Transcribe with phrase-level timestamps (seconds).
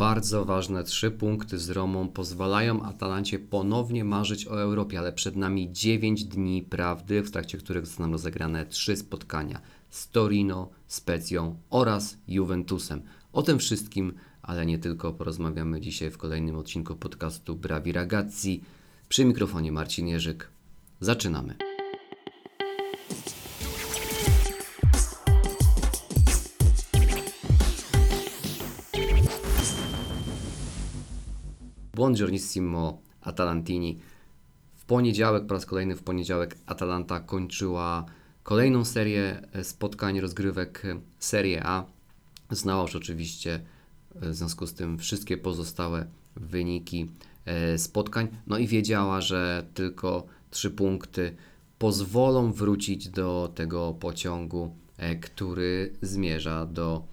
[0.00, 5.72] bardzo ważne trzy punkty z Romą pozwalają Atalancie ponownie marzyć o Europie, ale przed nami
[5.72, 9.60] 9 dni prawdy, w trakcie których zostaną rozegrane trzy spotkania
[9.90, 13.02] z Torino, Specją oraz Juventusem.
[13.32, 18.60] O tym wszystkim, ale nie tylko, porozmawiamy dzisiaj w kolejnym odcinku podcastu Brawi Ragazzi.
[19.08, 20.50] Przy mikrofonie Marcin Jerzyk.
[21.00, 21.69] Zaczynamy.
[32.10, 33.98] Buongiornissimo Atalantini.
[34.76, 38.04] W poniedziałek, po raz kolejny w poniedziałek, Atalanta kończyła
[38.42, 41.84] kolejną serię e, spotkań, rozgrywek e, Serie A.
[42.50, 43.60] Znała już oczywiście
[44.22, 47.06] e, w związku z tym wszystkie pozostałe wyniki
[47.76, 48.28] spotkań.
[48.46, 51.36] No i wiedziała, że tylko trzy punkty
[51.78, 54.76] pozwolą wrócić do tego pociągu,
[55.20, 57.04] który zmierza do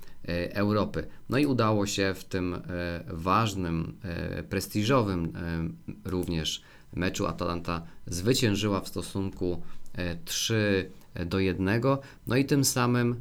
[0.53, 1.07] Europy.
[1.29, 2.59] No i udało się w tym e,
[3.07, 5.33] ważnym, e, prestiżowym
[6.05, 6.61] również
[6.93, 9.61] meczu Atalanta zwyciężyła w stosunku
[10.25, 10.91] 3
[11.25, 11.81] do 1,
[12.27, 13.15] no i tym samym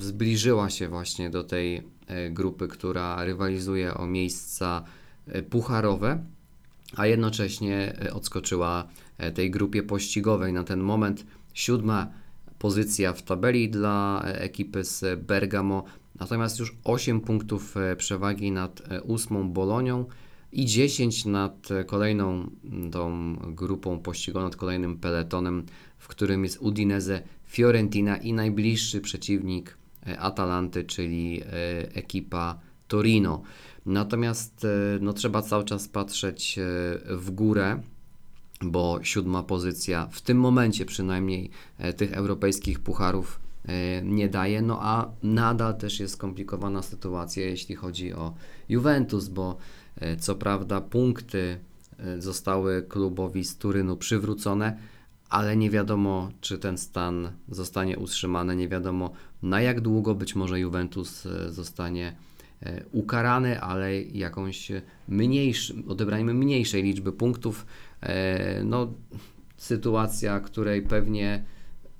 [0.00, 1.82] zbliżyła się właśnie do tej
[2.30, 4.84] grupy, która rywalizuje o miejsca
[5.50, 6.24] pucharowe,
[6.96, 8.88] a jednocześnie odskoczyła
[9.34, 10.52] tej grupie pościgowej.
[10.52, 12.08] Na ten moment siódma
[12.58, 15.84] pozycja w tabeli dla ekipy z Bergamo
[16.20, 20.04] Natomiast już 8 punktów e, przewagi nad e, ósmą Bolonią
[20.52, 22.50] i 10 nad e, kolejną
[22.92, 25.66] tą grupą pościgową, nad kolejnym peletonem,
[25.98, 29.78] w którym jest Udinese, Fiorentina i najbliższy przeciwnik
[30.18, 31.42] Atalanty, czyli
[31.94, 33.42] ekipa Torino.
[33.86, 34.66] Natomiast
[35.00, 36.58] no, trzeba cały czas patrzeć
[37.10, 37.82] w górę,
[38.62, 41.50] bo siódma pozycja w tym momencie przynajmniej
[41.96, 43.40] tych europejskich pucharów
[44.02, 48.34] nie daje, no a nadal też jest skomplikowana sytuacja, jeśli chodzi o
[48.68, 49.56] Juventus, bo
[50.00, 51.58] e, co prawda punkty
[51.98, 54.78] e, zostały klubowi z Turynu przywrócone,
[55.30, 60.60] ale nie wiadomo, czy ten stan zostanie utrzymany, nie wiadomo na jak długo być może
[60.60, 62.16] Juventus zostanie
[62.92, 64.72] ukarany, ale jakąś
[65.08, 67.66] mniejszy, odebraniem mniejszej liczby punktów.
[68.64, 68.92] No,
[69.56, 71.44] sytuacja, której pewnie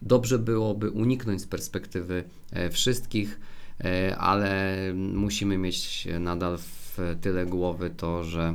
[0.03, 3.41] dobrze byłoby uniknąć z perspektywy e, wszystkich,
[3.85, 8.55] e, ale musimy mieć nadal w tyle głowy to, że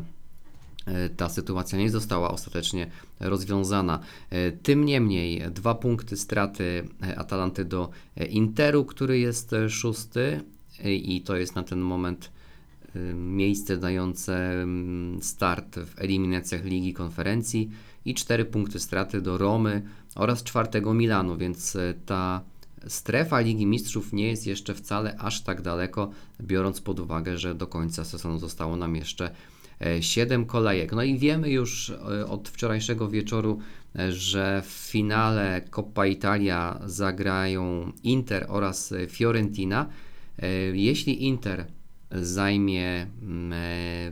[0.86, 2.88] e, ta sytuacja nie została ostatecznie
[3.20, 4.00] rozwiązana.
[4.64, 6.88] Tym niemniej dwa punkty straty
[7.18, 7.90] Atalanty do
[8.30, 10.42] Interu, który jest szósty
[10.84, 12.32] i to jest na ten moment
[13.16, 14.66] miejsce dające
[15.22, 17.70] start w eliminacjach Ligi Konferencji
[18.06, 19.82] i 4 punkty straty do Romy
[20.16, 22.42] oraz czwartego Milanu, więc e, ta
[22.88, 26.12] strefa Ligi Mistrzów nie jest jeszcze wcale aż tak daleko,
[26.42, 29.32] biorąc pod uwagę, że do końca sezonu zostało nam jeszcze
[30.02, 30.92] 7 e, kolejek.
[30.92, 33.60] No i wiemy już e, od wczorajszego wieczoru,
[34.10, 39.90] że w finale Coppa Italia zagrają Inter oraz Fiorentina.
[40.74, 41.66] Jeśli Inter
[42.12, 43.54] zajmie mm,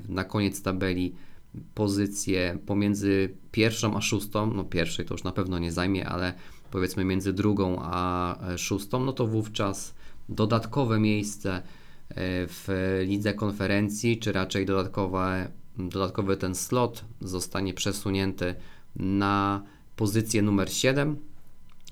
[0.09, 1.16] na koniec tabeli
[1.73, 6.34] pozycję pomiędzy pierwszą a szóstą, no pierwszej to już na pewno nie zajmie, ale
[6.72, 9.94] powiedzmy między drugą a e, szóstą, no to wówczas
[10.29, 11.62] dodatkowe miejsce e,
[12.47, 12.67] w
[13.07, 18.56] lidze konferencji, czy raczej dodatkowe, dodatkowy ten slot zostanie przesunięty
[18.95, 19.63] na
[19.95, 21.18] pozycję numer 7,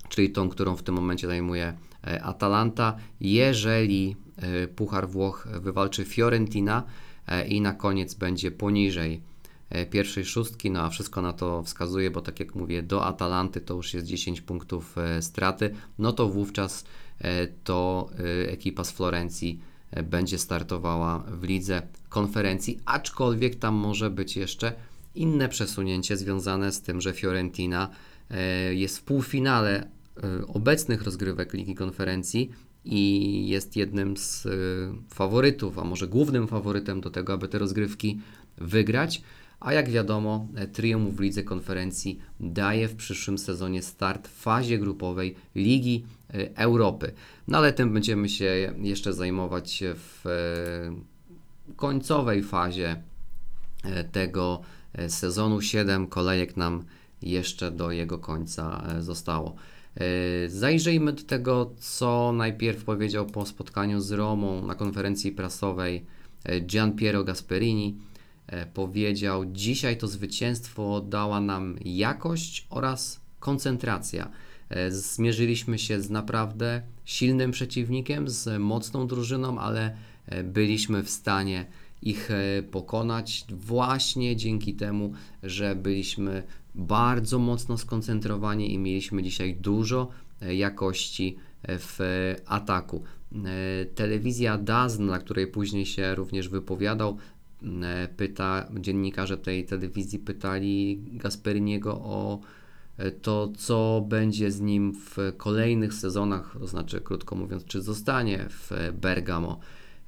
[0.08, 1.72] czyli tą, którą w tym momencie zajmuje
[2.06, 2.96] e, Atalanta.
[3.20, 4.16] Jeżeli
[4.76, 6.82] Puchar Włoch wywalczy Fiorentina
[7.48, 9.22] i na koniec będzie poniżej
[9.90, 13.74] pierwszej szóstki, no a wszystko na to wskazuje, bo tak jak mówię, do Atalanty to
[13.74, 16.84] już jest 10 punktów e, straty, no to wówczas
[17.18, 18.10] e, to
[18.46, 19.60] ekipa z Florencji
[20.02, 24.72] będzie startowała w lidze konferencji, aczkolwiek tam może być jeszcze
[25.14, 27.90] inne przesunięcie związane z tym, że Fiorentina
[28.70, 29.88] jest w półfinale
[30.46, 32.50] obecnych rozgrywek Ligi Konferencji
[32.84, 34.48] i jest jednym z
[35.14, 38.20] faworytów, a może głównym faworytem do tego, aby te rozgrywki
[38.58, 39.22] wygrać
[39.60, 44.78] a jak wiadomo, e, triumf w lidze konferencji daje w przyszłym sezonie start w fazie
[44.78, 46.04] grupowej Ligi
[46.34, 47.12] e, Europy.
[47.48, 53.02] No ale tym będziemy się jeszcze zajmować w e, końcowej fazie
[54.12, 54.60] tego
[55.08, 55.60] sezonu.
[55.60, 56.84] 7 kolejek nam
[57.22, 59.54] jeszcze do jego końca zostało.
[60.48, 66.04] Zajrzyjmy do tego, co najpierw powiedział po spotkaniu z Romą na konferencji prasowej
[66.66, 67.96] Gian Piero Gasperini.
[68.50, 74.30] E, powiedział: Dzisiaj to zwycięstwo dała nam jakość oraz koncentracja.
[74.68, 81.66] E, zmierzyliśmy się z naprawdę silnym przeciwnikiem, z mocną drużyną, ale e, byliśmy w stanie
[82.02, 82.28] ich
[82.70, 85.12] pokonać właśnie dzięki temu,
[85.42, 86.42] że byliśmy
[86.74, 90.08] bardzo mocno skoncentrowani i mieliśmy dzisiaj dużo
[90.40, 91.36] jakości
[91.68, 91.98] w
[92.46, 93.02] ataku.
[93.94, 97.18] Telewizja DAZN, na której później się również wypowiadał,
[98.16, 102.40] pyta, dziennikarze tej telewizji pytali Gasperiniego o
[103.22, 108.70] to, co będzie z nim w kolejnych sezonach, to znaczy, krótko mówiąc, czy zostanie w
[109.00, 109.60] Bergamo.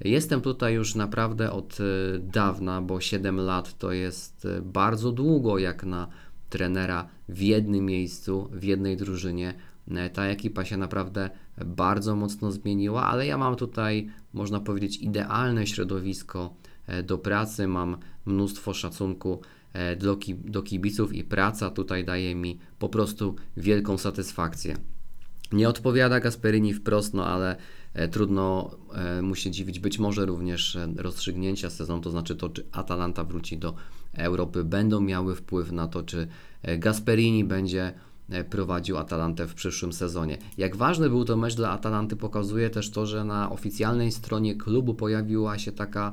[0.04, 1.84] Jestem tutaj już naprawdę od e,
[2.18, 6.08] dawna, bo 7 lat to jest e, bardzo długo jak na
[6.50, 9.54] trenera w jednym miejscu, w jednej drużynie.
[9.90, 11.30] E, ta ekipa się naprawdę
[11.64, 16.54] bardzo mocno zmieniła, ale ja mam tutaj, można powiedzieć, idealne środowisko
[17.04, 17.66] do pracy.
[17.68, 17.96] Mam
[18.26, 19.40] mnóstwo szacunku
[19.98, 24.76] do, do kibiców i praca tutaj daje mi po prostu wielką satysfakcję.
[25.52, 27.56] Nie odpowiada Gasperini wprost, no ale
[27.94, 29.80] E, trudno e, mu się dziwić.
[29.80, 33.74] Być może również e, rozstrzygnięcia sezonu, to znaczy to, czy Atalanta wróci do
[34.14, 36.28] Europy, będą miały wpływ na to, czy
[36.78, 37.92] Gasperini będzie
[38.50, 40.38] prowadził Atalantę w przyszłym sezonie.
[40.58, 44.94] Jak ważny był to mecz dla Atalanty, pokazuje też to, że na oficjalnej stronie klubu
[44.94, 46.12] pojawiła się taka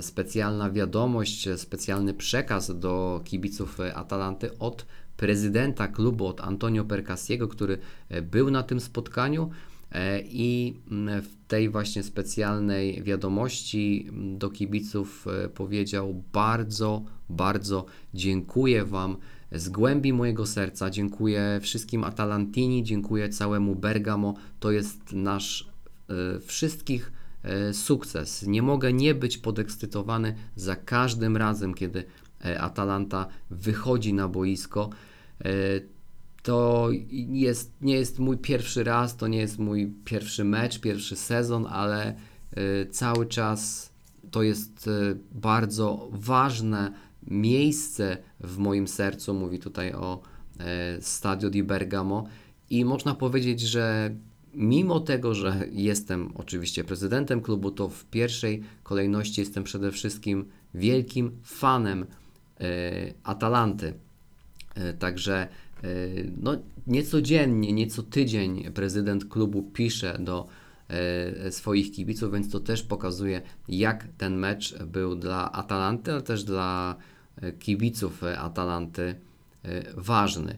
[0.00, 4.86] specjalna wiadomość, specjalny przekaz do kibiców Atalanty od
[5.16, 7.78] prezydenta klubu, od Antonio Percasiego, który
[8.22, 9.50] był na tym spotkaniu.
[9.92, 10.76] E, I
[11.22, 19.16] w tej właśnie specjalnej wiadomości do kibiców e, powiedział bardzo, bardzo dziękuję Wam
[19.52, 20.90] z głębi mojego serca.
[20.90, 24.34] Dziękuję wszystkim Atalantini, dziękuję całemu Bergamo.
[24.60, 25.70] To jest nasz
[26.08, 27.12] e, wszystkich
[27.72, 28.46] sukces.
[28.46, 32.04] Nie mogę nie być podekscytowany za każdym razem, kiedy
[32.60, 34.90] Atalanta wychodzi na boisko.
[36.42, 41.66] To jest, nie jest mój pierwszy raz, to nie jest mój pierwszy mecz, pierwszy sezon,
[41.66, 42.14] ale
[42.90, 43.92] cały czas
[44.30, 44.90] to jest
[45.32, 46.92] bardzo ważne
[47.26, 49.34] miejsce w moim sercu.
[49.34, 50.22] Mówi tutaj o
[51.00, 52.26] Stadio di Bergamo
[52.70, 54.14] i można powiedzieć, że
[54.54, 60.44] mimo tego, że jestem oczywiście prezydentem klubu, to w pierwszej kolejności jestem przede wszystkim
[60.74, 62.06] wielkim fanem
[63.24, 63.94] Atalanty.
[64.98, 65.48] Także
[65.82, 65.88] E,
[66.42, 66.56] no,
[66.86, 70.48] niecodziennie, nieco tydzień prezydent klubu pisze do
[70.88, 76.44] e, swoich kibiców, więc to też pokazuje, jak ten mecz był dla Atalanty, ale też
[76.44, 76.96] dla
[77.36, 79.14] e, kibiców Atalanty
[79.96, 80.56] ważny.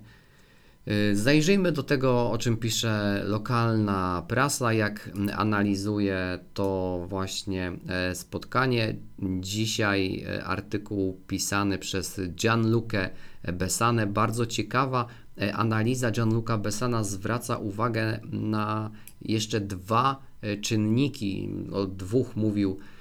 [1.13, 7.73] Zajrzyjmy do tego, o czym pisze lokalna prasa, jak analizuje to właśnie
[8.15, 8.97] spotkanie.
[9.41, 13.11] Dzisiaj artykuł pisany przez Gianluca
[13.53, 14.07] Besane.
[14.07, 15.07] Bardzo ciekawa
[15.41, 18.91] e, analiza Gianluca Besana zwraca uwagę na
[19.23, 21.51] jeszcze dwa e, czynniki.
[21.73, 22.94] O dwóch mówił e,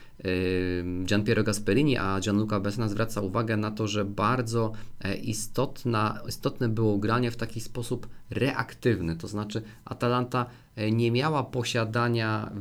[1.03, 4.71] Gianpiero Gasperini, a Gianluca Besana zwraca uwagę na to, że bardzo
[5.21, 10.45] istotna, istotne było granie w taki sposób reaktywny, to znaczy Atalanta
[10.91, 12.51] nie miała posiadania,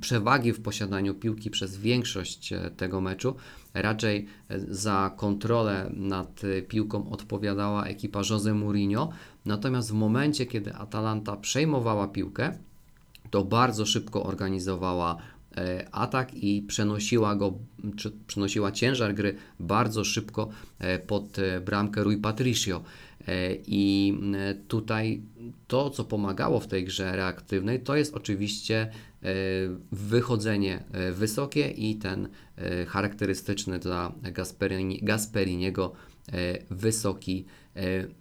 [0.00, 3.34] przewagi w posiadaniu piłki przez większość tego meczu,
[3.74, 9.08] Raczej e, za kontrolę nad e, piłką odpowiadała ekipa Jose Mourinho.
[9.44, 12.58] Natomiast w momencie, kiedy Atalanta przejmowała piłkę,
[13.30, 15.18] to bardzo szybko organizowała e,
[15.92, 17.58] atak i przenosiła go,
[18.26, 20.48] przenosiła ciężar gry bardzo szybko
[21.06, 22.82] pod bramkę Rui Patricio.
[23.66, 24.14] I
[24.68, 25.22] tutaj
[25.66, 28.90] to, co pomagało w tej grze reaktywnej, to jest oczywiście
[29.92, 32.28] wychodzenie wysokie i ten
[32.86, 35.92] charakterystyczny dla Gasperini, Gasperiniego
[36.70, 37.44] wysoki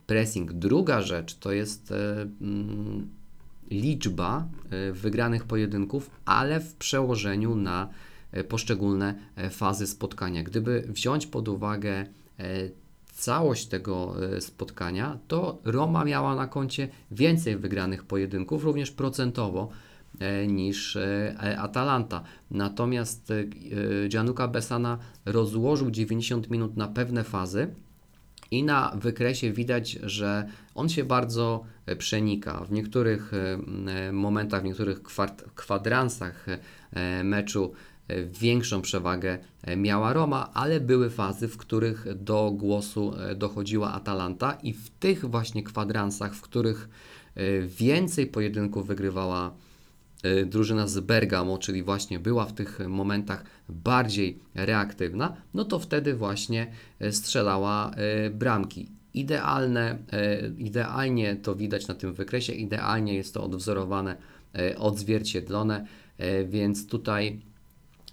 [0.07, 0.53] pressing.
[0.53, 1.93] Druga rzecz to jest
[2.41, 3.09] mm,
[3.71, 4.47] liczba
[4.93, 7.89] wygranych pojedynków, ale w przełożeniu na
[8.49, 9.15] poszczególne
[9.49, 10.43] fazy spotkania.
[10.43, 12.05] Gdyby wziąć pod uwagę
[13.13, 19.69] całość tego spotkania, to Roma miała na koncie więcej wygranych pojedynków, również procentowo
[20.19, 22.23] E, niż e, Atalanta.
[22.51, 23.45] Natomiast e,
[24.09, 27.75] Gianluca Besana rozłożył 90 minut na pewne fazy
[28.53, 31.65] i na wykresie widać, że on się bardzo
[31.97, 32.65] przenika.
[32.65, 33.31] W niektórych
[34.11, 35.01] momentach, w niektórych
[35.55, 36.45] kwadransach
[37.23, 37.73] meczu
[38.41, 39.37] większą przewagę
[39.77, 45.63] miała Roma, ale były fazy, w których do głosu dochodziła Atalanta i w tych właśnie
[45.63, 46.89] kwadransach, w których
[47.67, 49.72] więcej pojedynków wygrywała E,
[50.45, 56.71] drużyna z Bergamo, czyli właśnie była w tych momentach bardziej reaktywna, no to wtedy właśnie
[56.99, 58.87] e, strzelała e, bramki.
[59.13, 59.97] Idealne,
[60.57, 64.17] idealnie to widać na tym wykresie, idealnie jest to odwzorowane,
[64.77, 65.85] odzwierciedlone,
[66.45, 67.41] więc tutaj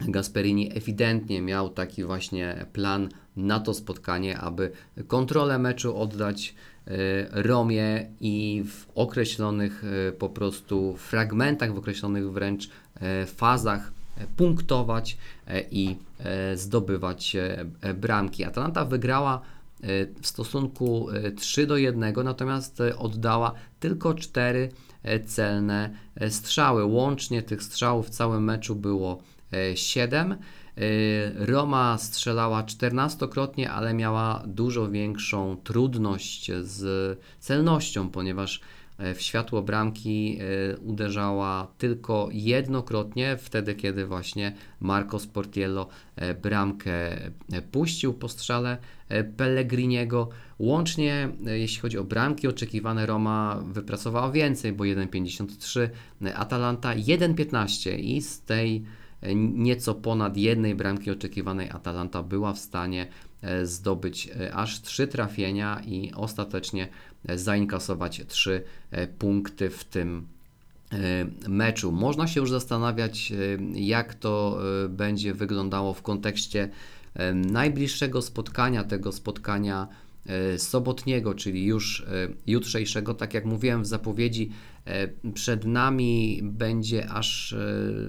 [0.09, 4.71] Gasperini ewidentnie miał taki właśnie plan na to spotkanie, aby
[5.07, 6.55] kontrolę meczu oddać e,
[7.31, 12.69] Romie i w określonych e, po prostu fragmentach, w określonych wręcz
[13.01, 13.93] e, fazach
[14.37, 15.19] punktować
[15.71, 15.97] i
[16.55, 17.37] zdobywać
[17.95, 18.45] bramki.
[18.45, 19.41] Atalanta wygrała
[20.23, 24.69] w stosunku 3 do 1, natomiast oddała tylko 4
[25.27, 25.91] celne
[26.29, 26.85] strzały.
[26.85, 29.23] Łącznie tych strzałów w całym meczu było
[29.75, 30.37] 7.
[31.35, 38.61] Roma strzelała 14-krotnie, ale miała dużo większą trudność z celnością, ponieważ
[38.99, 47.17] e, w światło bramki e, uderzała tylko jednokrotnie, wtedy kiedy właśnie Marco Sportiello e, bramkę
[47.73, 48.79] puścił po strzale
[49.37, 50.29] Pellegriniego.
[50.59, 55.89] Łącznie, jeśli chodzi o bramki oczekiwane, Roma wypracowała więcej, bo 1,53,
[56.35, 58.85] Atalanta 1,15 i z tej
[59.37, 63.07] nieco ponad jednej bramki oczekiwanej Atalanta była w stanie
[63.43, 66.89] e, zdobyć e, aż trzy trafienia i ostatecznie
[67.29, 68.63] e, zainkasować trzy
[69.19, 70.27] punkty w tym
[71.49, 71.93] meczu.
[71.93, 73.33] Można się już zastanawiać,
[73.75, 74.59] jak to
[74.89, 76.69] będzie wyglądało w kontekście
[77.35, 79.89] najbliższego spotkania, tego spotkania
[80.57, 82.07] sobotniego, czyli już
[82.47, 83.15] jutrzejszego.
[83.15, 84.51] Tak jak mówiłem w zapowiedzi,
[85.35, 87.59] przed nami będzie aż, e,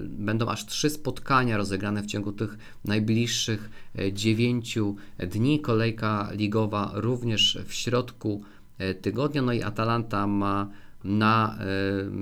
[0.08, 5.60] będą aż trzy spotkania rozegrane w ciągu tych najbliższych e, dziewięciu dni.
[5.60, 8.42] Kolejka ligowa również w środku
[9.02, 9.42] tygodnia.
[9.42, 10.68] No i Atalanta ma
[11.04, 11.58] na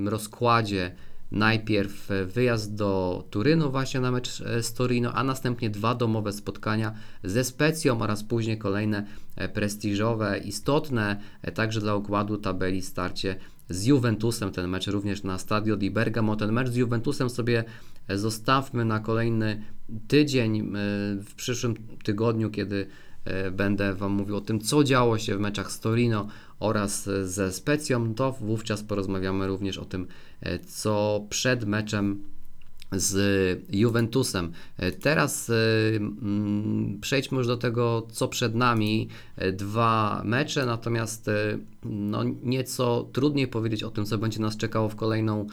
[0.04, 0.92] rozkładzie
[1.30, 7.44] najpierw wyjazd do Turynu właśnie na mecz z Torino, a następnie dwa domowe spotkania ze
[7.44, 9.06] Specją oraz później kolejne
[9.54, 11.20] prestiżowe, istotne
[11.54, 13.36] także dla układu tabeli starcie
[13.70, 16.36] z Juventusem ten mecz również na Stadio di Bergamo.
[16.36, 17.64] Ten mecz z Juventusem sobie
[18.08, 19.62] zostawmy na kolejny
[20.08, 20.62] tydzień e,
[21.24, 21.74] w przyszłym
[22.04, 22.86] tygodniu, kiedy
[23.24, 26.28] e, będę Wam mówił o tym, co działo się w meczach z Torino
[26.60, 30.06] oraz ze Specją, to wówczas porozmawiamy również o tym,
[30.40, 32.24] e, co przed meczem
[32.92, 34.52] z Juventusem.
[35.00, 35.54] Teraz e,
[35.96, 39.08] mm, przejdźmy już do tego, co przed nami.
[39.36, 44.88] E, dwa mecze, natomiast e, no, nieco trudniej powiedzieć o tym, co będzie nas czekało
[44.88, 45.46] w kolejną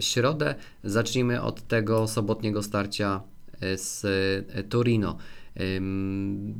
[0.00, 0.54] środę.
[0.84, 3.20] Zacznijmy od tego sobotniego starcia
[3.76, 4.06] z
[4.68, 5.16] Torino.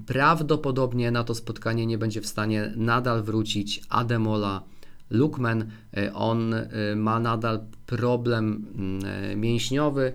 [0.07, 4.63] Prawdopodobnie na to spotkanie nie będzie w stanie nadal wrócić Ademola
[5.11, 10.13] Lukman, e, on e, ma nadal problem mm, e, mięśniowy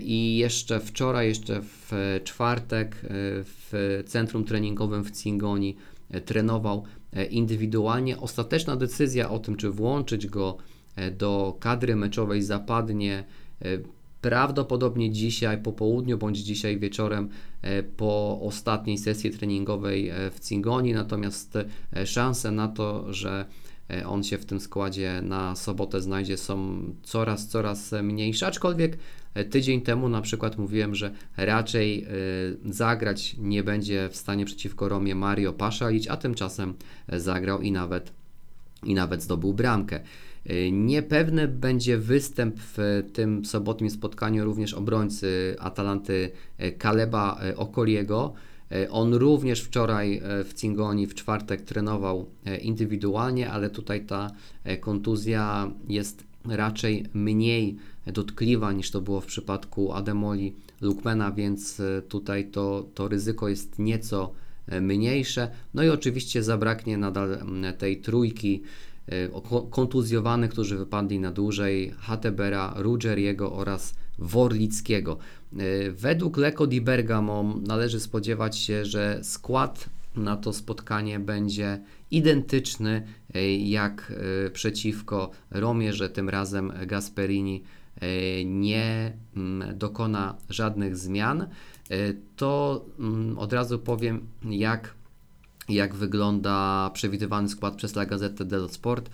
[0.00, 1.92] i jeszcze wczoraj, jeszcze w
[2.24, 2.96] czwartek
[3.44, 5.76] w centrum treningowym w Cingoni
[6.24, 6.84] trenował
[7.30, 8.18] indywidualnie.
[8.18, 10.56] Ostateczna decyzja o tym, czy włączyć go
[11.18, 13.24] do kadry meczowej zapadnie
[14.20, 17.28] prawdopodobnie dzisiaj po południu bądź dzisiaj wieczorem
[17.96, 21.58] po ostatniej sesji treningowej w Cingoni, natomiast
[22.04, 23.46] szanse na to, że
[24.06, 28.98] on się w tym składzie na sobotę znajdzie, są coraz, coraz mniejsze, aczkolwiek
[29.34, 32.08] e, tydzień temu na przykład mówiłem, że raczej e,
[32.72, 36.74] zagrać nie będzie w stanie przeciwko Romie Mario Paszalić, a tymczasem
[37.08, 38.12] zagrał i nawet,
[38.82, 40.00] i nawet zdobył bramkę.
[40.72, 46.30] Niepewny będzie występ w tym sobotnim spotkaniu również obrońcy Atalanty
[46.78, 48.34] Kaleba Okoliego.
[48.72, 54.30] E, on również wczoraj e, w Cingoni w czwartek trenował e, indywidualnie, ale tutaj ta
[54.80, 62.86] kontuzja jest raczej mniej dotkliwa niż to było w przypadku Ademoli Lukmana, więc tutaj to,
[62.94, 64.32] to ryzyko jest nieco
[64.80, 65.50] mniejsze.
[65.74, 67.38] No i oczywiście zabraknie nadal
[67.78, 68.62] tej trójki
[69.70, 75.18] kontuzjowanych, którzy wypadli na dłużej, Hatebera, Ruggeriego oraz Worlickiego.
[75.58, 81.80] E, według Leko di Bergamo należy spodziewać się, że skład na to spotkanie będzie
[82.10, 84.12] identyczny e, jak
[84.46, 87.62] e, przeciwko Romie, że tym razem Gasperini
[88.44, 91.46] nie mm, dokona żadnych zmian.
[92.36, 94.94] To mm, od razu powiem, jak,
[95.68, 99.10] jak wygląda przewidywany skład przez La Gazzetta dello Sport.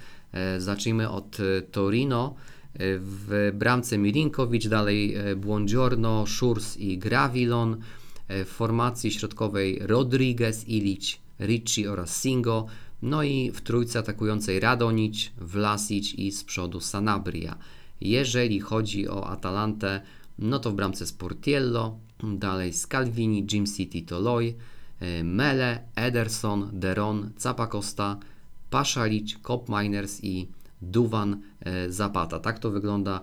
[0.58, 1.36] Zacznijmy od
[1.70, 2.34] Torino.
[2.78, 7.76] W bramce Milinkowicz, dalej e, Buongiorno, Szurs i Gravilon.
[8.28, 12.66] E, w formacji środkowej Rodriguez, Ilic, Ricci oraz Singo.
[13.02, 17.58] No i w trójce atakującej Radonic, Vlasic i z przodu Sanabria.
[18.00, 20.00] Jeżeli chodzi o Atalantę,
[20.38, 24.54] no to w bramce Sportiello, dalej Scalvini, Jim City, Toloi,
[25.00, 28.18] e, Mele, Ederson, Deron, Zapacosta,
[28.70, 30.48] Paszalic, Cop Miners i
[30.82, 32.38] Duwan e, Zapata.
[32.38, 33.20] Tak to wygląda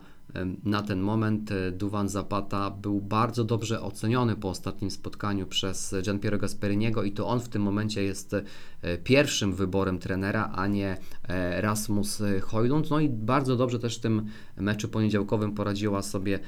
[0.64, 7.04] na ten moment Duwan Zapata był bardzo dobrze oceniony po ostatnim spotkaniu przez Gianpiero Gasperiniego
[7.04, 8.36] i to on w tym momencie jest
[9.04, 10.98] pierwszym wyborem trenera, a nie
[11.58, 12.90] Rasmus Hojlund.
[12.90, 14.26] No i bardzo dobrze też w tym
[14.58, 16.40] meczu poniedziałkowym poradziła sobie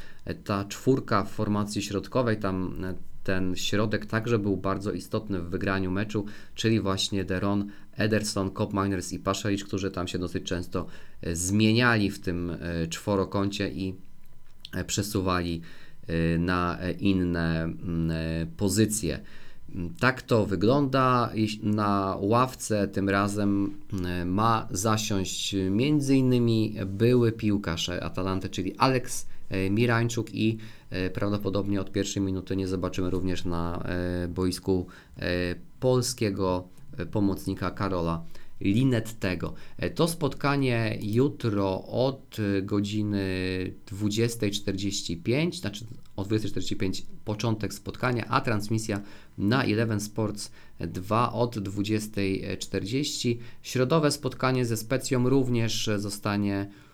[0.44, 2.76] ta czwórka w formacji środkowej, tam
[3.25, 9.13] ten środek także był bardzo istotny w wygraniu meczu, czyli właśnie Deron, Ederson, Cop Miners
[9.13, 10.86] i Paszelicz, którzy tam się dosyć często
[11.22, 13.96] e, zmieniali w tym e, czworokącie i
[14.74, 15.62] e, przesuwali
[16.39, 18.12] na inne mm,
[18.58, 19.20] pozycje.
[20.00, 21.32] Tak to wygląda.
[21.63, 23.77] Na ławce tym razem
[24.25, 26.32] ma zasiąść m.in.
[26.86, 29.27] były piłkarz Atalanty, czyli Alex
[29.70, 30.58] Mirańczuk i
[31.14, 33.84] prawdopodobnie od pierwszej minuty nie zobaczymy również na
[34.30, 34.88] boisku
[35.80, 36.68] polskiego
[37.12, 38.24] pomocnika Karola
[38.62, 39.54] Linettego.
[39.96, 43.25] To spotkanie jutro od godziny
[43.92, 45.86] 20.45, znaczy
[46.16, 49.02] o 20.45 początek spotkania, a transmisja
[49.38, 53.38] na Eleven Sports 2 od 20.40.
[53.62, 56.85] Środowe spotkanie ze Specją również zostanie e,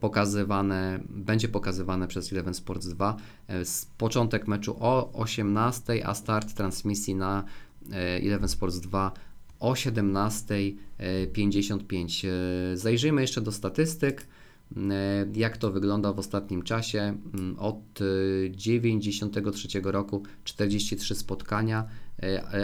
[0.00, 3.16] pokazywane, będzie pokazywane przez Eleven Sports 2.
[3.48, 3.62] E,
[3.98, 7.44] początek meczu o 18, a start transmisji na
[7.92, 9.12] E, Eleven Sports 2
[9.60, 12.28] o 17.55.
[12.28, 12.30] E,
[12.76, 14.26] zajrzyjmy jeszcze do statystyk,
[14.76, 14.80] e,
[15.34, 17.18] jak to wygląda w ostatnim czasie.
[17.34, 17.98] Mm, od
[18.50, 21.88] 93 roku 43 spotkania.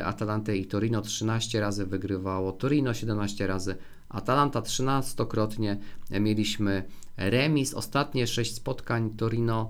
[0.04, 3.76] Atalanta i Torino 13 razy wygrywało, Torino 17 razy,
[4.14, 5.76] Atalanta 13-krotnie.
[6.10, 6.84] Mieliśmy
[7.16, 9.68] remis, ostatnie 6 spotkań Torino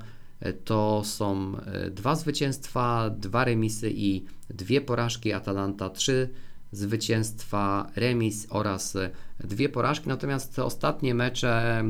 [0.64, 6.30] to są e, dwa zwycięstwa, dwa remisy i dwie porażki Atalanta, trzy
[6.76, 10.08] zwycięstwa, remis oraz e, dwie porażki.
[10.08, 11.84] Natomiast te ostatnie mecze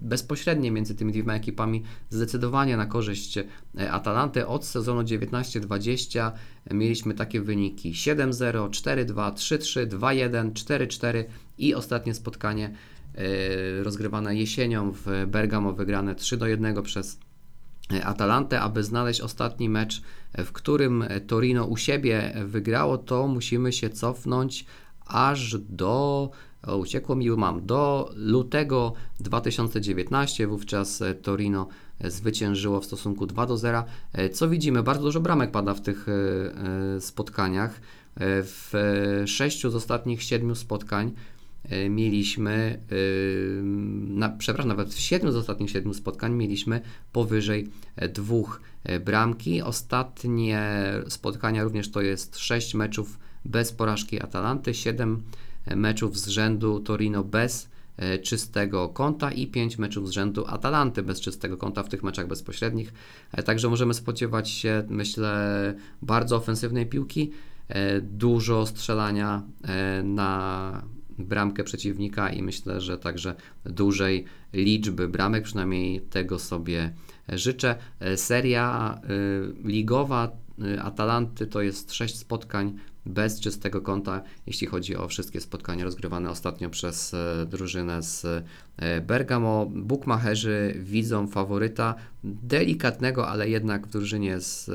[0.00, 3.46] bezpośrednie między tymi dwiema ekipami zdecydowanie na korzyść e,
[3.90, 4.46] Atalanty.
[4.46, 6.30] Od sezonu 19-20
[6.70, 11.24] mieliśmy takie wyniki 7-0, 4-2, 3-3, 2-1, 4-4
[11.58, 12.74] i ostatnie spotkanie
[13.82, 17.18] rozgrywane jesienią w Bergamo wygrane 3-1 przez
[18.04, 20.02] Atalantę, aby znaleźć ostatni mecz,
[20.38, 24.64] w którym Torino u siebie wygrało, to musimy się cofnąć
[25.06, 26.30] aż do
[26.66, 31.68] o, uciekło mi, mam, do lutego 2019, wówczas Torino
[32.04, 33.84] zwyciężyło w stosunku 2 do 0.
[34.32, 34.82] Co widzimy?
[34.82, 37.80] Bardzo dużo bramek pada w tych e, spotkaniach.
[38.22, 38.72] W
[39.26, 41.39] sześciu z ostatnich siedmiu spotkań E,
[41.90, 42.94] mieliśmy, e,
[44.08, 46.80] na, przepraszam, nawet w siedmiu z ostatnich siedmiu spotkań mieliśmy
[47.12, 48.60] powyżej e, dwóch
[49.04, 49.62] bramki.
[49.62, 55.22] Ostatnie spotkania również to jest sześć meczów bez porażki Atalanty, siedem
[55.76, 57.68] meczów z rzędu Torino bez
[58.22, 62.92] czystego konta i 5 meczów z rzędu Atalanty bez czystego konta w tych meczach bezpośrednich.
[63.44, 67.30] Także możemy spodziewać się, myślę, bardzo ofensywnej piłki,
[68.02, 69.42] dużo strzelania
[70.02, 70.82] na
[71.18, 76.92] bramkę przeciwnika i myślę, że także dużej liczby bramek, przynajmniej tego sobie
[77.28, 77.76] życzę.
[78.16, 79.00] Seria
[79.64, 85.40] y, ligowa y, Atalanty to jest 6 spotkań bez czystego konta, jeśli chodzi o wszystkie
[85.40, 88.26] spotkania rozgrywane ostatnio przez e, drużynę z
[89.02, 89.66] Bergamo.
[89.66, 91.94] Bukmacherzy widzą faworyta
[92.24, 94.70] delikatnego, ale jednak w drużynie z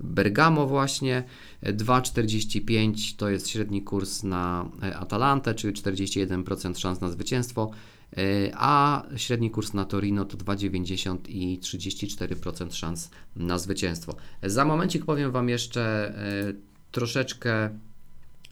[0.00, 1.24] Bergamo właśnie.
[1.62, 7.70] 2,45 to jest średni kurs na Atalantę, czyli 41% szans na zwycięstwo,
[8.54, 14.16] a średni kurs na Torino to 2,90 i 34% szans na zwycięstwo.
[14.42, 16.14] Za momencik powiem Wam jeszcze
[16.92, 17.70] troszeczkę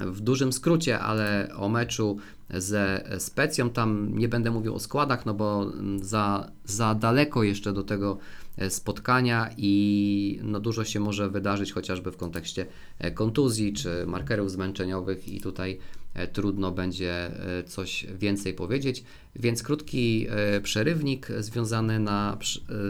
[0.00, 2.16] w dużym skrócie, ale o meczu
[2.50, 3.70] ze Specją.
[3.70, 8.45] Tam nie będę mówił o składach, no bo za, za daleko jeszcze do tego e,
[8.68, 12.66] spotkania i no dużo się może wydarzyć chociażby w kontekście
[12.98, 15.78] e, kontuzji czy markerów zmęczeniowych i tutaj
[16.14, 17.30] e, trudno będzie
[17.66, 19.04] coś więcej powiedzieć.
[19.36, 20.26] Więc krótki
[20.62, 22.38] przerywnik związany, na,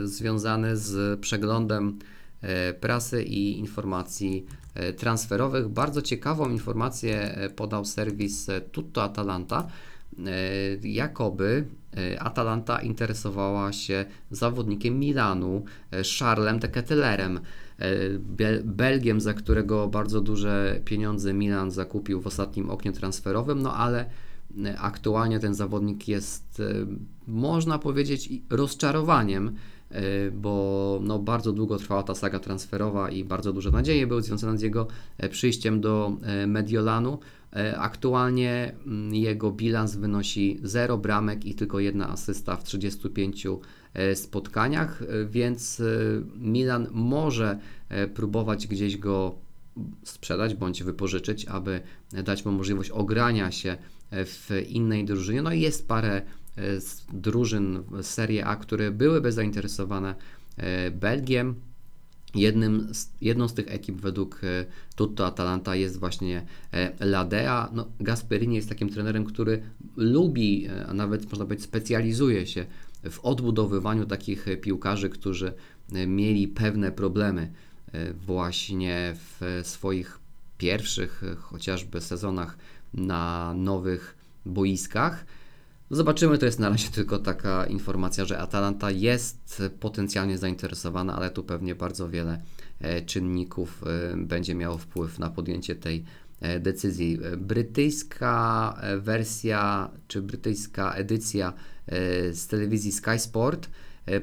[0.05, 1.99] związany z przeglądem
[2.81, 5.69] prasy i informacji E, transferowych.
[5.69, 9.67] Bardzo ciekawą informację e, podał serwis e, Tutto Atalanta.
[10.83, 11.65] Jakoby
[12.19, 15.65] Atalanta interesowała się zawodnikiem Milanu,
[16.19, 17.41] Charlesem de Ketelerem,
[18.65, 24.07] Belgiem, za którego bardzo duże pieniądze Milan zakupił w ostatnim oknie transferowym, no ale
[24.79, 26.63] aktualnie ten zawodnik jest,
[27.27, 29.57] można powiedzieć, rozczarowaniem
[30.33, 34.63] bo no, bardzo długo trwała ta saga transferowa i bardzo duże nadzieje były związane z
[34.63, 34.87] jego
[35.31, 37.19] przyjściem do Mediolanu.
[37.77, 43.47] Aktualnie mm, jego bilans wynosi 0 bramek i tylko jedna asysta w 35
[44.15, 45.83] spotkaniach, więc
[46.37, 47.59] Milan może
[48.15, 49.35] próbować gdzieś go
[50.05, 51.81] sprzedać bądź wypożyczyć, aby
[52.25, 53.77] dać mu możliwość ogrania się
[54.13, 55.43] w innej drużynie.
[55.43, 56.23] No i jest parę
[56.57, 56.63] e,
[57.13, 60.15] drużyn Serie A, które byłyby zainteresowane
[60.57, 61.55] e, Belgiem.
[62.35, 64.65] Jednym z, jedną z tych ekip według e,
[64.97, 66.47] Tutto Atalanta jest właśnie
[67.01, 67.71] Ladea.
[67.73, 69.63] No, Gasperini jest takim trenerem, który
[69.97, 72.67] lubi, a nawet można powiedzieć specjalizuje się
[73.11, 75.53] w odbudowywaniu takich piłkarzy, którzy
[76.07, 77.53] mieli pewne problemy
[78.27, 80.19] właśnie w swoich
[80.59, 82.59] pierwszych chociażby sezonach
[82.95, 85.27] na nowych boiskach.
[85.91, 91.45] Zobaczymy, to jest na razie tylko taka informacja, że Atalanta jest potencjalnie zainteresowana, ale tu
[91.45, 92.43] pewnie bardzo wiele
[92.81, 96.05] e, czynników e, będzie miało wpływ na podjęcie tej
[96.41, 97.19] e, decyzji.
[97.39, 101.53] Brytyjska wersja czy brytyjska edycja
[102.33, 103.69] z telewizji Sky Sport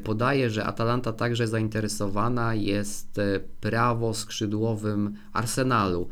[0.03, 6.09] podaje, że Atalanta także zainteresowana jest e, prawoskrzydłowym Arsenalu,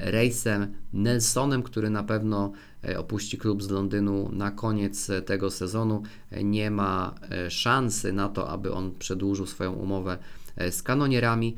[0.00, 2.52] Rejsem Nelsonem, który na pewno
[2.96, 6.02] opuści klub z Londynu na koniec tego sezonu.
[6.44, 7.14] Nie ma
[7.48, 10.18] szansy na to, aby on przedłużył swoją umowę
[10.70, 11.56] z kanonierami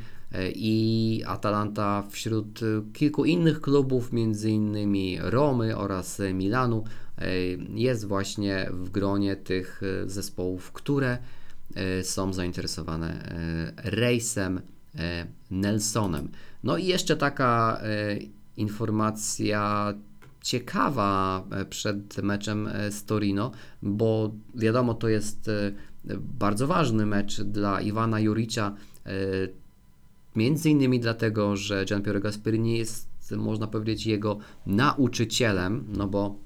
[0.55, 2.61] i Atalanta wśród
[2.93, 6.85] kilku innych klubów, między innymi Romy oraz Milanu,
[7.75, 11.19] jest właśnie w gronie tych zespołów, które
[11.75, 14.61] E, są zainteresowane e, rejsem
[14.95, 16.29] e, Nelsonem.
[16.63, 17.81] No i jeszcze taka
[18.57, 19.95] informacja
[20.45, 23.51] ciekawa przed meczem z Torino,
[23.83, 25.51] bo wiadomo, to jest
[26.19, 28.75] bardzo ważny mecz dla Iwana Juricza,
[30.37, 36.39] między innymi dlatego, że Gianpiero Gasperini jest, można powiedzieć, jego nauczycielem, no bo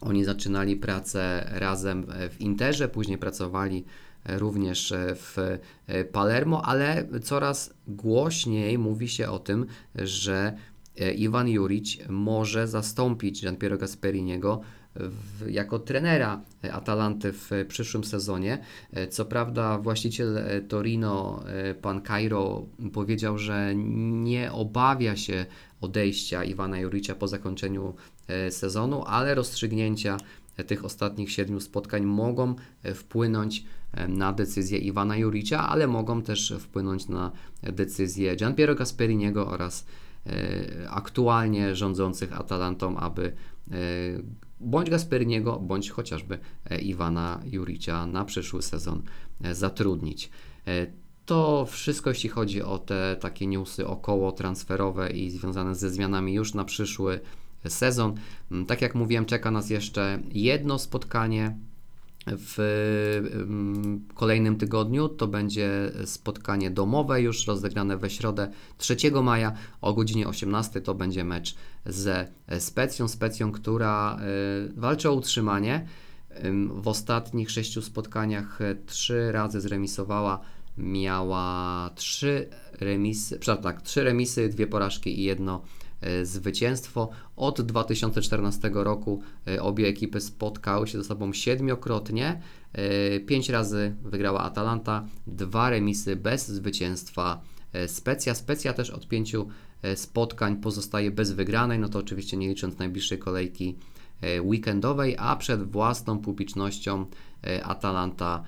[0.00, 3.84] oni zaczynali pracę razem w Interze, później pracowali
[4.28, 5.38] również e, w
[5.86, 10.56] e, Palermo, ale coraz głośniej mówi się o tym, że e,
[11.16, 14.60] Iwan Juric może zastąpić Gianpiero Gasperiniego
[14.94, 16.40] w, jako trenera
[16.72, 18.58] Atalanty w przyszłym sezonie.
[19.10, 21.44] Co prawda właściciel Torino,
[21.82, 25.46] pan Cairo, powiedział, że nie obawia się
[25.80, 27.94] odejścia Iwana Juricia po zakończeniu
[28.50, 30.16] sezonu, ale rozstrzygnięcia
[30.66, 32.54] tych ostatnich siedmiu spotkań mogą
[32.94, 33.64] wpłynąć
[34.08, 40.03] na decyzję Iwana Juricia, ale mogą też wpłynąć na decyzję Gianpiero Gasperiniego oraz e,
[40.88, 43.32] aktualnie rządzących Atalantą, aby
[43.70, 43.74] e,
[44.60, 46.38] bądź Gasperiniego, bądź chociażby
[46.70, 49.02] e, Iwana Juricia na przyszły sezon
[49.52, 50.30] zatrudnić.
[51.26, 56.54] To wszystko, jeśli chodzi o te takie newsy około transferowe i związane ze zmianami już
[56.54, 57.20] na przyszły
[57.68, 58.14] sezon.
[58.50, 61.56] Mm, tak jak mówiłem, czeka nas jeszcze jedno spotkanie
[62.26, 62.56] w
[64.14, 65.08] kolejnym tygodniu.
[65.08, 70.80] To będzie spotkanie domowe już rozegrane we środę 3 maja o godzinie 18.
[70.80, 71.54] To będzie mecz
[71.86, 74.18] ze Specją, Specją, która
[74.68, 75.86] y, walczy o utrzymanie.
[76.74, 80.40] W ostatnich sześciu spotkaniach trzy razy zremisowała,
[80.78, 82.48] miała trzy
[82.80, 85.83] remisy, przepraszam, tak, trzy remisy, dwie porażki i jedno E,
[86.22, 87.10] zwycięstwo.
[87.36, 92.40] Od 2014 roku e, obie ekipy spotkały się ze sobą siedmiokrotnie.
[92.72, 97.40] E, pięć razy wygrała Atalanta, dwa remisy bez zwycięstwa
[97.86, 98.34] Specja.
[98.34, 99.48] Specja też od pięciu
[99.94, 103.76] spotkań pozostaje bez wygranej, no to oczywiście nie licząc najbliższej kolejki
[104.40, 107.06] weekendowej, a przed własną publicznością
[107.62, 108.44] Atalanta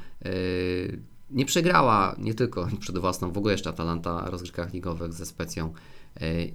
[1.31, 5.73] nie przegrała, nie tylko przed własną, w ogóle jeszcze Atalanta w rozgrywkach ligowych ze Specją
[5.73, 5.96] E,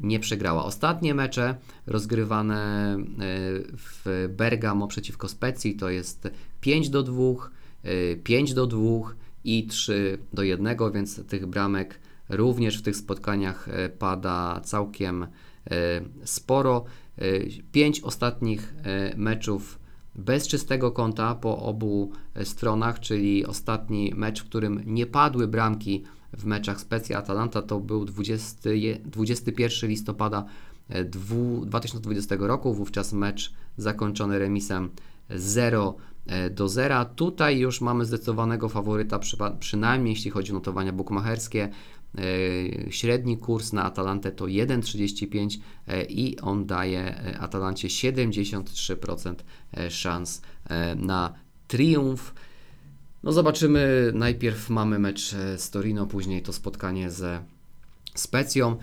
[0.02, 0.65] nie przegrała.
[0.65, 2.97] Ostatnie mecze rozgrywane e,
[3.78, 6.30] w Bergamo przeciwko Specji to jest
[6.62, 7.24] 5 do 2,
[8.24, 8.80] 5 e, do 2
[9.43, 13.69] i 3 do 1, więc tych bramek również w tych spotkaniach
[14.00, 15.28] pada całkiem
[16.26, 16.84] sporo.
[17.71, 18.74] 5 ostatnich
[19.15, 19.80] meczów
[20.15, 22.12] bez czystego kąta po obu
[22.43, 28.06] stronach, czyli ostatni mecz, w którym nie padły bramki w meczach Specja Atalanta to był
[28.06, 28.70] 20,
[29.06, 30.46] 21 listopada
[31.65, 34.89] 2020 e, roku, wówczas mecz zakończony remisem
[35.30, 37.06] 0 e, do 0.
[37.06, 39.20] Tutaj już mamy zdecydowanego faworyta,
[39.60, 41.70] przynajmniej jeśli chodzi o notowania bukmacherskie.
[42.17, 42.22] E,
[42.91, 45.58] średni kurs na Atalantę to 1,35
[46.10, 49.36] i on daje Atalancie 73%
[49.89, 50.41] szans
[50.96, 51.34] na
[51.67, 52.34] triumf.
[53.23, 57.43] No zobaczymy, najpierw mamy mecz e, z Torino, później to spotkanie ze
[58.15, 58.77] Specją.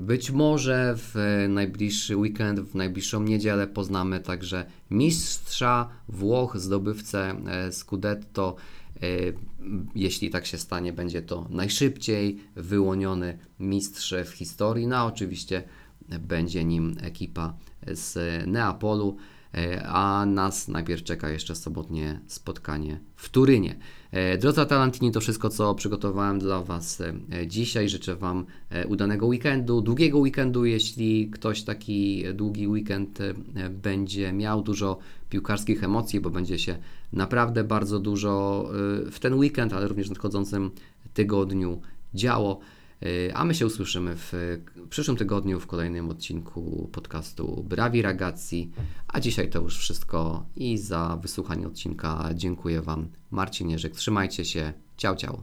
[0.00, 1.14] Być może w
[1.48, 8.56] najbliższy weekend, w najbliższą niedzielę poznamy także mistrza Włoch, zdobywcę e, Scudetto.
[8.96, 9.00] E,
[9.94, 14.86] Jeśli tak się stanie, będzie to najszybciej wyłoniony mistrz w historii.
[14.86, 15.62] No a oczywiście
[16.20, 17.54] będzie nim ekipa
[17.86, 19.16] z Neapolu.
[19.54, 23.76] E, A nas najpierw czeka jeszcze sobotnie spotkanie w Turynie.
[24.10, 27.88] E, Drodzy Atalantini, to wszystko, co przygotowałem dla Was e, dzisiaj.
[27.88, 28.46] Życzę Wam
[28.88, 30.64] udanego weekendu, długiego weekendu.
[30.64, 33.18] Jeśli ktoś taki długi weekend
[33.70, 34.98] będzie miał dużo
[35.30, 36.78] piłkarskich emocji, bo będzie się
[37.12, 38.68] naprawdę bardzo dużo
[39.10, 40.70] w ten weekend, ale również w nadchodzącym
[41.14, 41.80] tygodniu
[42.14, 42.60] działo.
[43.02, 44.32] E, A my się usłyszymy w
[44.90, 48.70] przyszłym tygodniu w kolejnym odcinku podcastu Brawi Ragazzi.
[49.08, 53.08] A dzisiaj to już wszystko i za wysłuchanie odcinka dziękuję Wam.
[53.30, 54.72] Marcin Jerzyk, trzymajcie się.
[54.96, 55.42] Ciao, ciao.